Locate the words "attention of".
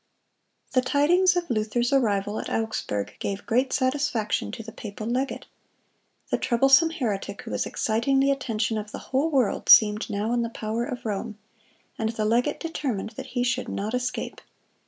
8.31-8.91